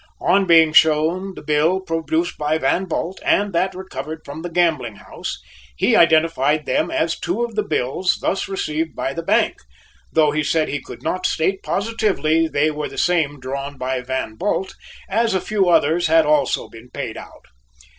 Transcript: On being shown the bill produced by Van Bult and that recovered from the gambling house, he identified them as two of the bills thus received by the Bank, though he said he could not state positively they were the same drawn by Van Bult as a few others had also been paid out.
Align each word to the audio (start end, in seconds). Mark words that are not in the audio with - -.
On 0.21 0.45
being 0.47 0.73
shown 0.73 1.35
the 1.35 1.43
bill 1.43 1.79
produced 1.79 2.35
by 2.39 2.57
Van 2.57 2.85
Bult 2.85 3.21
and 3.23 3.53
that 3.53 3.75
recovered 3.75 4.21
from 4.25 4.41
the 4.41 4.49
gambling 4.49 4.95
house, 4.95 5.37
he 5.77 5.95
identified 5.95 6.65
them 6.65 6.89
as 6.89 7.19
two 7.19 7.43
of 7.45 7.53
the 7.53 7.61
bills 7.61 8.17
thus 8.17 8.47
received 8.47 8.95
by 8.95 9.13
the 9.13 9.21
Bank, 9.21 9.57
though 10.11 10.31
he 10.31 10.41
said 10.41 10.69
he 10.69 10.81
could 10.81 11.03
not 11.03 11.27
state 11.27 11.61
positively 11.61 12.47
they 12.47 12.71
were 12.71 12.89
the 12.89 12.97
same 12.97 13.39
drawn 13.39 13.77
by 13.77 14.01
Van 14.01 14.33
Bult 14.33 14.73
as 15.07 15.35
a 15.35 15.39
few 15.39 15.69
others 15.69 16.07
had 16.07 16.25
also 16.25 16.67
been 16.67 16.89
paid 16.89 17.15
out. 17.15 17.45